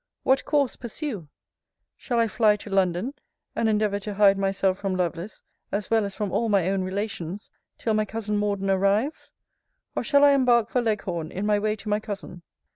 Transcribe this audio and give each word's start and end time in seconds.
What 0.23 0.45
course 0.45 0.75
pursue? 0.75 1.27
Shall 1.95 2.17
I 2.19 2.27
fly 2.27 2.55
to 2.55 2.71
London, 2.71 3.13
and 3.55 3.69
endeavour 3.69 3.99
to 3.99 4.15
hide 4.15 4.35
myself 4.35 4.79
from 4.79 4.95
Lovelace, 4.95 5.43
as 5.71 5.91
well 5.91 6.05
as 6.05 6.15
from 6.15 6.31
all 6.31 6.49
my 6.49 6.67
own 6.71 6.81
relations, 6.81 7.51
till 7.77 7.93
my 7.93 8.05
cousin 8.05 8.35
Morden 8.35 8.71
arrives? 8.71 9.31
Or 9.95 10.03
shall 10.03 10.23
I 10.23 10.31
embark 10.31 10.69
for 10.71 10.81
Leghorn 10.81 11.31
in 11.31 11.45
my 11.45 11.59
way 11.59 11.75
to 11.75 11.87
my 11.87 11.99
cousin? 11.99 12.41